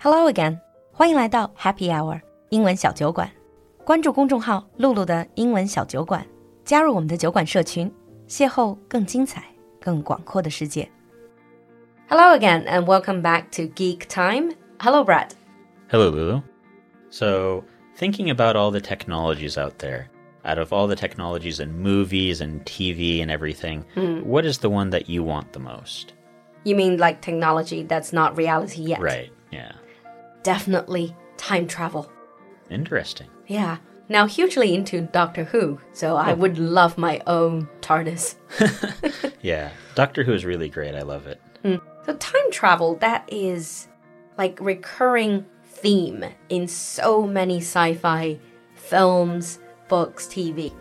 [0.00, 0.58] Hello again，
[0.92, 3.30] 欢迎来到 Happy Hour 英文小酒馆。
[3.84, 6.24] 关注公众号“露露的英文小酒馆”，
[6.64, 7.92] 加入我们的酒馆社群，
[8.28, 9.44] 邂逅更精彩、
[9.80, 10.88] 更广阔的世界。
[12.08, 14.54] Hello again, and welcome back to Geek Time.
[14.78, 15.30] Hello, Brad.
[15.88, 16.42] Hello, Lulu.
[17.10, 17.64] So,
[17.96, 20.06] thinking about all the technologies out there,
[20.44, 23.84] out of all the technologies in movies and TV and everything,
[24.24, 26.12] what is the one that you want the most?
[26.64, 29.00] You mean like technology that's not reality yet?
[29.00, 29.72] Right, yeah.
[30.43, 32.11] Definitely time travel.
[32.69, 33.27] Interesting.
[33.47, 33.77] Yeah.
[34.09, 38.35] Now, hugely into Doctor Who, so I would love my own TARDIS.
[39.41, 40.93] Yeah, Doctor Who is really great.
[40.95, 41.41] I love it.
[42.05, 43.87] So, time travel, that is
[44.37, 48.37] like recurring theme in so many sci-fi
[48.75, 50.73] films, books, TV,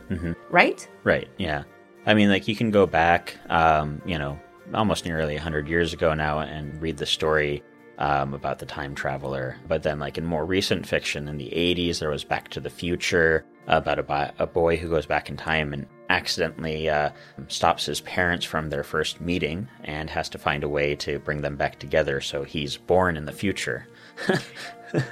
[0.51, 0.89] right?
[1.05, 1.65] Right, yeah.
[2.07, 4.39] I mean, like, you can go back, um, you know,
[4.75, 7.63] almost nearly 100 years ago now and read the story
[8.01, 9.57] um, about the time traveler.
[9.69, 12.71] But then, like, in more recent fiction in the 80s, there was Back to the
[12.71, 17.11] Future about a, bi- a boy who goes back in time and accidentally uh,
[17.47, 21.41] stops his parents from their first meeting and has to find a way to bring
[21.43, 22.21] them back together.
[22.21, 23.87] So he's born in the future.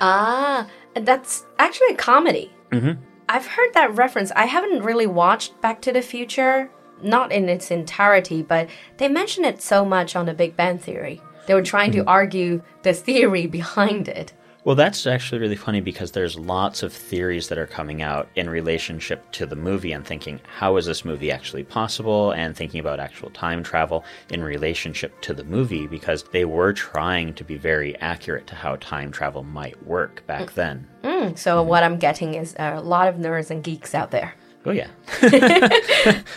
[0.00, 2.50] Ah, that's actually a comedy.
[2.70, 2.98] Mhm.
[3.28, 4.32] I've heard that reference.
[4.32, 6.68] I haven't really watched Back to the Future,
[7.02, 11.20] not in its entirety, but they mention it so much on The Big Bang Theory.
[11.48, 12.08] They were trying to mm-hmm.
[12.08, 14.34] argue the theory behind it.
[14.64, 18.50] Well, that's actually really funny because there's lots of theories that are coming out in
[18.50, 22.32] relationship to the movie and thinking, how is this movie actually possible?
[22.32, 27.32] And thinking about actual time travel in relationship to the movie because they were trying
[27.32, 30.54] to be very accurate to how time travel might work back mm.
[30.54, 30.86] then.
[31.02, 31.38] Mm.
[31.38, 31.68] So, mm-hmm.
[31.70, 34.34] what I'm getting is a lot of nerds and geeks out there.
[34.66, 34.88] Oh, yeah.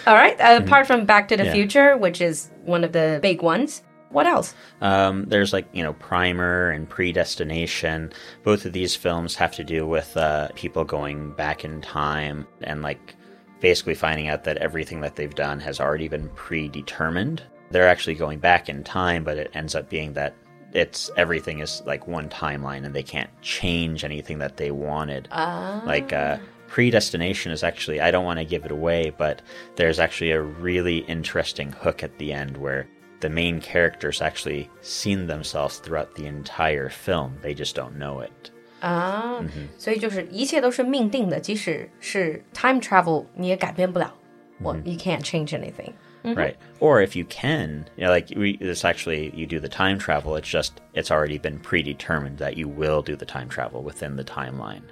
[0.07, 0.39] All right.
[0.39, 0.67] Uh, mm-hmm.
[0.67, 1.51] apart from Back to the Yeah.
[1.51, 4.53] Future, which is one of the big ones, what else?
[4.81, 8.11] Um, there's like, you know, Primer and Predestination.
[8.43, 12.81] Both of these films have to do with uh, people going back in time and
[12.81, 13.15] like
[13.59, 17.43] basically finding out that everything that they've done has already been predetermined.
[17.69, 20.35] They're actually going back in time, but it ends up being that
[20.73, 25.27] it's everything is like one timeline and they can't change anything that they wanted.
[25.85, 29.41] Like, uh, predestination is actually, I don't want to give it away, but
[29.75, 32.87] there's actually a really interesting hook at the end where
[33.20, 37.38] the main characters actually seen themselves throughout the entire film.
[37.42, 38.50] They just don't know it.
[38.80, 39.42] 啊，
[39.78, 44.14] 所以就是一切都是命定的，即使是 time travel，你也改变不了。
[44.60, 45.92] Well, you can't change anything.
[46.22, 46.56] Right.
[46.80, 50.34] Or if you can, you know, like we, it's actually, you do the time travel,
[50.36, 54.24] it's just, it's already been predetermined that you will do the time travel within the
[54.24, 54.82] timeline.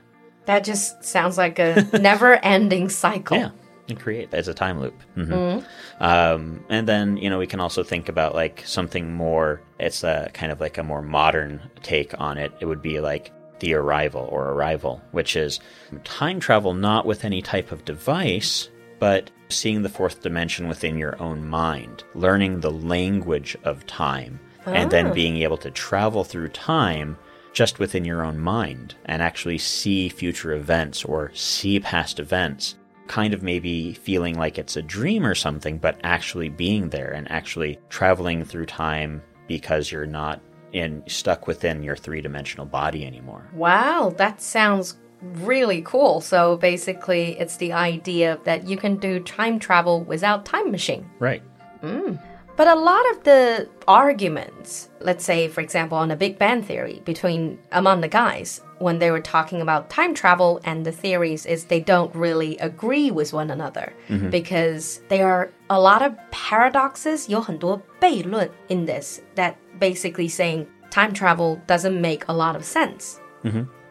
[0.47, 3.37] That just sounds like a never-ending cycle.
[3.37, 3.51] Yeah.
[3.90, 5.02] And create as a time loop.
[5.16, 5.60] hmm
[6.00, 10.30] Um, and then, you know, we can also think about like something more, it's a
[10.34, 12.52] kind of like a more modern take on it.
[12.60, 15.60] It would be like the arrival or arrival, which is
[16.04, 18.70] time travel not with any type of device,
[19.00, 24.92] but seeing the fourth dimension within your own mind, learning the language of time, and
[24.92, 27.18] then being able to travel through time
[27.54, 32.76] just within your own mind and actually see future events or see past events
[33.10, 37.30] kind of maybe feeling like it's a dream or something, but actually being there and
[37.30, 40.40] actually traveling through time because you're not
[40.72, 43.50] in stuck within your three dimensional body anymore.
[43.54, 46.22] Wow, that sounds really cool.
[46.22, 51.10] So basically, it's the idea that you can do time travel without time machine.
[51.18, 51.42] Right.
[51.82, 52.22] Mm.
[52.59, 57.03] But a lot of the arguments, let's say, for example, on the Big Bang Theory
[57.05, 61.65] between among the guys, when they were talking about time travel and the theories, is
[61.65, 63.93] they don't really agree with one another
[64.31, 67.29] because there are a lot of paradoxes.
[67.29, 73.19] 有很多悖论 in this that basically saying time travel doesn't make a lot of sense.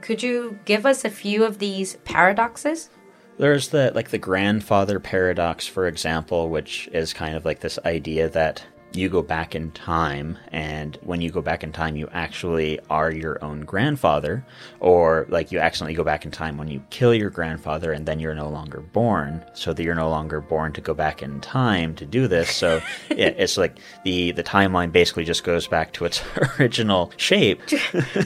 [0.02, 2.90] Could you give us a few of these paradoxes?
[3.39, 8.29] There's the like the grandfather paradox, for example, which is kind of like this idea
[8.31, 8.65] that
[8.96, 13.12] you go back in time and when you go back in time you actually are
[13.12, 14.46] your own grandfather
[14.80, 18.20] or like you accidentally go back in time when you kill your grandfather and then
[18.20, 21.96] you're no longer born so that you're no longer born to go back in time
[21.96, 22.80] to do this so
[23.10, 26.22] it, it's like the the timeline basically just goes back to its
[26.60, 27.58] original shape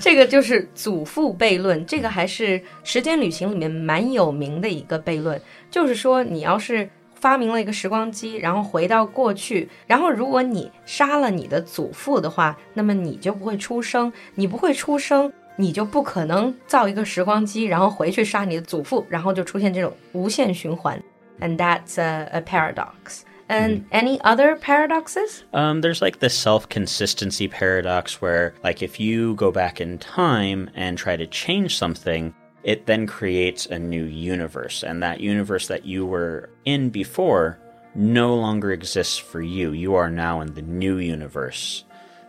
[0.02, 5.42] 这个就是祖父悖论，这个还是时间旅行里面蛮有名的一个悖论，
[5.72, 6.90] 就是说你要是
[7.22, 15.32] 发明了一个时光机，然后回到过去，然后如果你杀了你的祖父的话，那么你就不会出生，你不会出生。
[15.60, 21.02] 你就不可能造一个时光机，然后回去杀你的祖父，然后就出现这种无限循环。
[21.40, 23.24] And that's a, a paradox.
[23.48, 25.42] And any other paradoxes?
[25.54, 30.70] Um, there's like the self consistency paradox where, like, if you go back in time
[30.76, 32.34] and try to change something,
[32.65, 34.83] it then creates a new universe.
[34.83, 37.59] And that universe that you were in before
[37.95, 39.73] no longer exists for you.
[39.73, 41.85] You are now in the new universe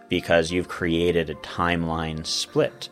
[0.10, 2.90] because you've created a timeline split.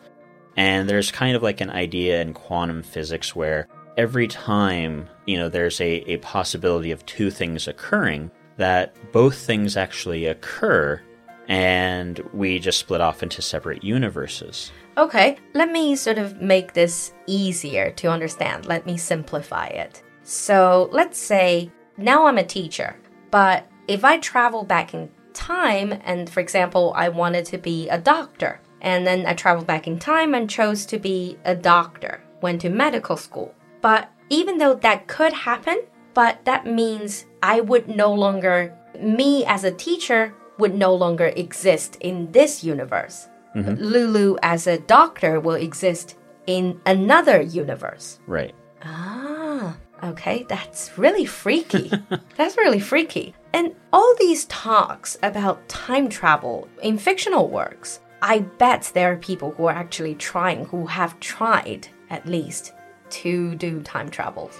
[0.56, 5.48] And there's kind of like an idea in quantum physics where every time, you know,
[5.48, 11.00] there's a, a possibility of two things occurring, that both things actually occur
[11.48, 14.70] and we just split off into separate universes.
[14.98, 18.66] Okay, let me sort of make this easier to understand.
[18.66, 20.02] Let me simplify it.
[20.22, 22.96] So let's say now I'm a teacher,
[23.30, 27.98] but if I travel back in time and, for example, I wanted to be a
[27.98, 32.60] doctor, and then I traveled back in time and chose to be a doctor, went
[32.60, 33.54] to medical school.
[33.80, 35.82] But even though that could happen,
[36.14, 41.96] but that means I would no longer, me as a teacher would no longer exist
[42.00, 43.28] in this universe.
[43.54, 43.76] Mm -hmm.
[43.78, 46.16] Lulu as a doctor will exist
[46.46, 48.18] in another universe.
[48.26, 48.54] Right.
[48.84, 51.90] Ah, okay, that's really freaky.
[52.36, 53.34] that's really freaky.
[53.52, 59.50] And all these talks about time travel in fictional works, I bet there are people
[59.50, 62.72] who are actually trying, who have tried at least
[63.10, 64.50] to do time travel.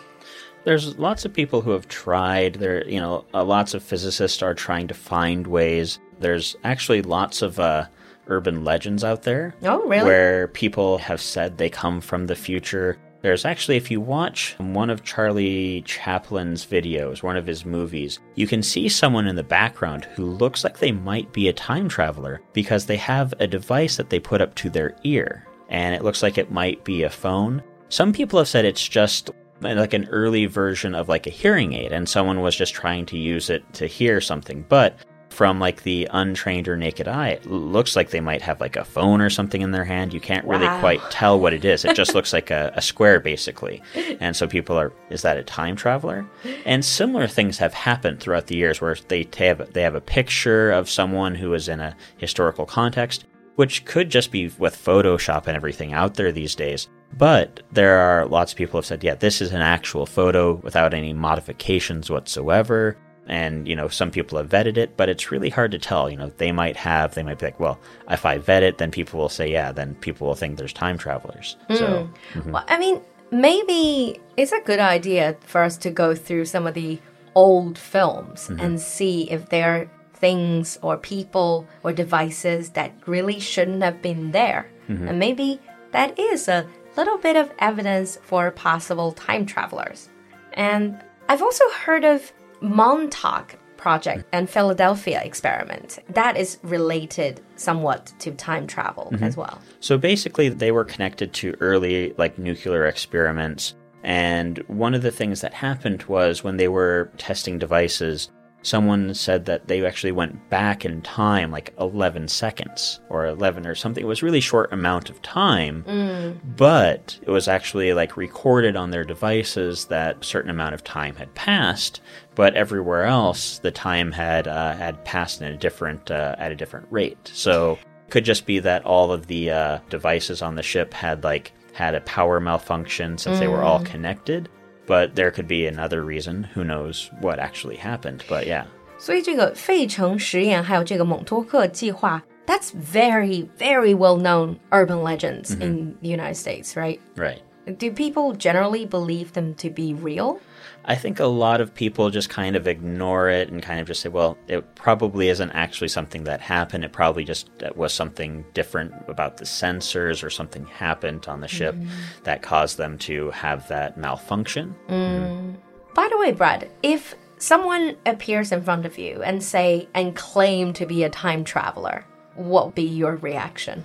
[0.64, 2.54] There's lots of people who have tried.
[2.54, 5.98] There, you know, uh, lots of physicists are trying to find ways.
[6.20, 7.86] There's actually lots of uh,
[8.26, 9.54] urban legends out there.
[9.62, 10.04] Oh, really?
[10.04, 12.98] Where people have said they come from the future.
[13.22, 18.48] There's actually, if you watch one of Charlie Chaplin's videos, one of his movies, you
[18.48, 22.40] can see someone in the background who looks like they might be a time traveler
[22.52, 25.46] because they have a device that they put up to their ear.
[25.68, 27.62] And it looks like it might be a phone.
[27.90, 29.30] Some people have said it's just
[29.60, 33.16] like an early version of like a hearing aid and someone was just trying to
[33.16, 34.64] use it to hear something.
[34.68, 34.96] But
[35.32, 38.84] from like the untrained or naked eye, it looks like they might have like a
[38.84, 40.12] phone or something in their hand.
[40.12, 40.80] You can't really wow.
[40.80, 41.84] quite tell what it is.
[41.84, 43.82] It just looks like a, a, square, basically.
[44.20, 46.26] And so people are, is that a time traveler?
[46.64, 50.70] And similar things have happened throughout the years where they have they have a picture
[50.70, 53.24] of someone who is in a historical context,
[53.56, 56.88] which could just be with Photoshop and everything out there these days.
[57.16, 60.94] But there are lots of people have said, yeah, this is an actual photo without
[60.94, 62.96] any modifications whatsoever.
[63.26, 66.10] And, you know, some people have vetted it, but it's really hard to tell.
[66.10, 67.78] You know, they might have, they might be like, well,
[68.10, 70.98] if I vet it, then people will say, yeah, then people will think there's time
[70.98, 71.56] travelers.
[71.68, 71.76] Mm.
[71.76, 72.52] So, mm -hmm.
[72.52, 76.74] well, I mean, maybe it's a good idea for us to go through some of
[76.74, 76.98] the
[77.34, 78.64] old films mm -hmm.
[78.64, 79.88] and see if there are
[80.20, 84.64] things or people or devices that really shouldn't have been there.
[84.88, 85.08] Mm -hmm.
[85.08, 85.58] And maybe
[85.92, 86.64] that is a
[86.96, 90.08] little bit of evidence for possible time travelers.
[90.54, 90.96] And
[91.28, 95.98] I've also heard of Montauk project and Philadelphia experiment.
[96.10, 99.26] That is related somewhat to time travel mm -hmm.
[99.26, 99.58] as well.
[99.80, 103.74] So basically they were connected to early like nuclear experiments
[104.04, 108.30] and one of the things that happened was when they were testing devices
[108.62, 113.74] someone said that they actually went back in time like 11 seconds or 11 or
[113.74, 114.02] something.
[114.02, 116.38] It was really short amount of time, mm.
[116.56, 121.16] but it was actually like recorded on their devices that a certain amount of time
[121.16, 122.00] had passed,
[122.35, 126.55] but everywhere else the time had uh, had passed in a different uh, at a
[126.55, 127.17] different rate.
[127.33, 127.73] So
[128.07, 131.53] it could just be that all of the uh, devices on the ship had like
[131.73, 133.39] had a power malfunction since mm.
[133.39, 133.85] they were all mm.
[133.85, 134.49] connected
[134.87, 136.43] but there could be another reason.
[136.43, 138.23] Who knows what actually happened?
[138.27, 138.65] But yeah.
[138.97, 145.63] 所以这个费城实验还有这个蒙托克计划 that's very, very well known urban legends mm -hmm.
[145.63, 146.99] in the United States, right?
[147.15, 147.41] Right.
[147.65, 150.39] Do people generally believe them to be real?
[150.84, 154.00] I think a lot of people just kind of ignore it and kind of just
[154.00, 156.84] say, well, it probably isn't actually something that happened.
[156.84, 161.48] It probably just uh, was something different about the sensors or something happened on the
[161.48, 161.88] ship mm.
[162.24, 164.74] that caused them to have that malfunction.
[164.88, 165.20] Mm.
[165.20, 165.56] Mm.
[165.94, 170.72] By the way, Brad, if someone appears in front of you and say and claim
[170.72, 173.84] to be a time traveler, what would be your reaction?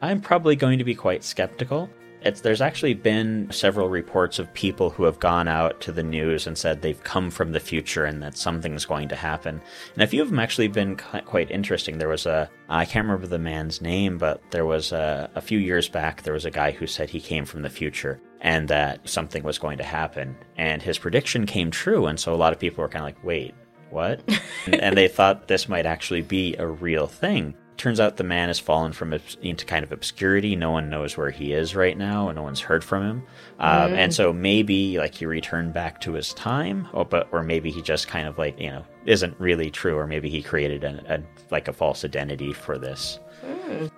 [0.00, 1.88] I'm probably going to be quite skeptical.
[2.24, 6.46] It's, there's actually been several reports of people who have gone out to the news
[6.46, 9.60] and said they've come from the future and that something's going to happen.
[9.94, 11.98] And a few of them actually been quite interesting.
[11.98, 15.58] There was a, I can't remember the man's name, but there was a, a few
[15.58, 19.08] years back, there was a guy who said he came from the future and that
[19.08, 20.36] something was going to happen.
[20.56, 22.06] And his prediction came true.
[22.06, 23.54] And so a lot of people were kind of like, wait,
[23.90, 24.20] what?
[24.66, 27.54] and, and they thought this might actually be a real thing.
[27.76, 29.12] Turns out the man has fallen from
[29.42, 30.56] into kind of obscurity.
[30.56, 33.22] No one knows where he is right now, and no one's heard from him.
[33.58, 37.70] Um, And so maybe like he returned back to his time, or but or maybe
[37.70, 41.14] he just kind of like you know isn't really true, or maybe he created a,
[41.14, 43.18] a like a false identity for this.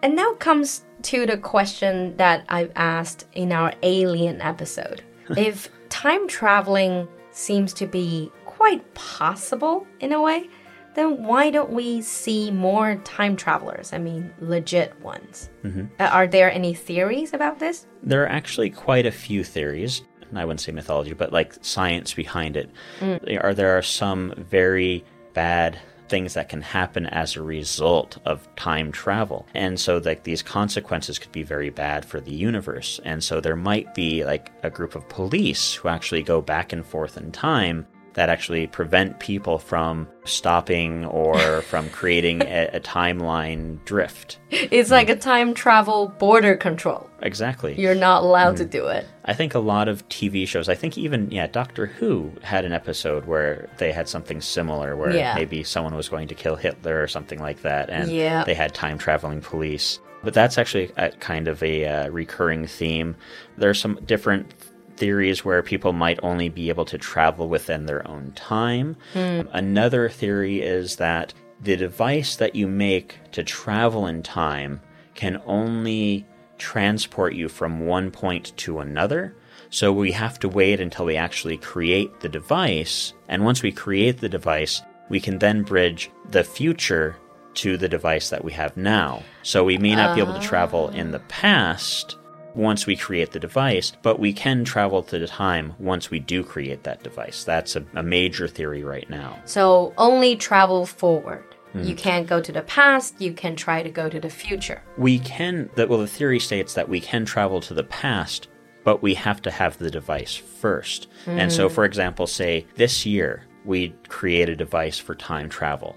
[0.02, 5.02] And now comes to the question that I've asked in our alien episode.
[5.36, 10.48] if time traveling seems to be quite possible in a way,
[10.94, 13.92] then why don't we see more time travelers?
[13.92, 15.50] I mean, legit ones.
[15.64, 17.86] Uh, are there any theories about this?
[18.02, 20.02] There are actually quite a few theories.
[20.28, 22.70] and I wouldn't say mythology, but like science behind it.
[23.00, 28.46] There are there are some very bad things that can happen as a result of
[28.56, 29.46] time travel.
[29.54, 33.00] And so like these consequences could be very bad for the universe.
[33.04, 36.84] And so there might be like a group of police who actually go back and
[36.84, 43.84] forth in time that actually prevent people from stopping or from creating a, a timeline
[43.84, 44.38] drift.
[44.50, 47.08] It's like a time travel border control.
[47.22, 47.74] Exactly.
[47.80, 49.06] You're not allowed to do it.
[49.24, 52.72] I think a lot of TV shows, I think even, yeah, Doctor Who had an
[52.72, 55.34] episode where they had something similar where Yeah.
[55.34, 58.44] maybe someone was going to kill Hitler or something like that, and Yeah.
[58.44, 59.98] they had time traveling police.
[60.22, 63.16] But that's actually a, kind of a uh, recurring theme.
[63.58, 64.54] There's some different
[64.96, 68.96] theories where people might only be able to travel within their own time.
[69.12, 69.42] Hmm.
[69.52, 74.80] Another theory is that the device that you make to travel in time
[75.14, 76.26] can only
[76.58, 79.34] transport you from one point to another.
[79.70, 83.12] So we have to wait until we actually create the device.
[83.28, 87.16] And once we create the device, we can then bridge the future
[87.54, 89.22] to the device that we have now.
[89.42, 91.28] So we may not be able to travel in the ah.
[91.28, 92.16] past
[92.54, 96.42] once we create the device, but we can travel to the time once we do
[96.42, 97.44] create that device.
[97.44, 99.38] That's a, a major theory right now.
[99.44, 101.44] So only travel forward.
[101.74, 101.94] You mm-hmm.
[101.96, 104.80] can't go to the past, you can try to go to the future.
[104.96, 108.46] We can, that well, the theory states that we can travel to the past,
[108.84, 111.08] but we have to have the device first.
[111.26, 111.72] And so, mm.
[111.72, 115.96] for example, say this year we create a device for time travel.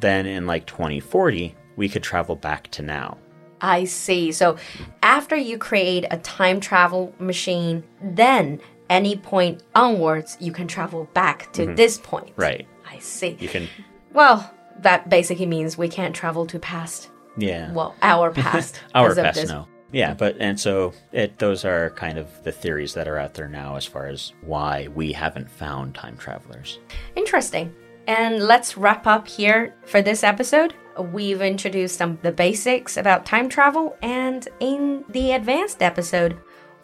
[0.00, 3.18] Then in like 2040, we could travel back to now.
[3.64, 4.30] I see.
[4.30, 4.58] So
[5.02, 11.50] after you create a time travel machine, then any point onwards, you can travel back
[11.54, 11.74] to mm-hmm.
[11.74, 12.34] this point.
[12.36, 12.68] Right.
[12.86, 13.38] I see.
[13.40, 13.66] You can,
[14.12, 17.08] Well, that basically means we can't travel to past.
[17.38, 17.72] yeah.
[17.72, 18.82] Well, our past.
[18.94, 19.66] Our past, no.
[19.92, 23.48] Yeah, but and so it those are kind of the theories that are out there
[23.48, 26.80] now as far as why we haven't found time travelers.
[27.14, 27.72] Interesting.
[28.06, 30.74] And let's wrap up here for this episode.
[31.13, 36.35] We've introduced some of the basics about time travel, and in the advanced episode,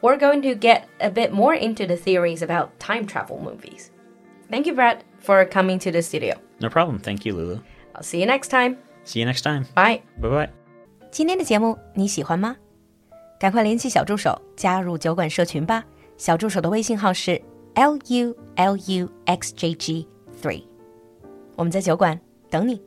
[0.02, 3.92] we're going to get a bit more into the theories about time travel movies.
[4.50, 6.36] Thank you, Brett, for coming to the studio.
[6.62, 7.00] No problem.
[7.00, 7.60] Thank you, Lulu.
[7.94, 8.78] I'll see you next time.
[9.04, 9.66] See you next time.
[9.76, 10.02] Bye.
[10.22, 10.50] Bye bye.
[11.12, 12.56] 今天的节目你喜欢吗？
[13.38, 15.84] 赶快联系小助手加入酒馆社群吧。
[16.18, 17.42] 小助手的微信号是
[17.74, 20.08] l u l u x j g
[20.42, 20.64] three，
[21.58, 22.18] 我们在酒馆
[22.50, 22.82] 等你。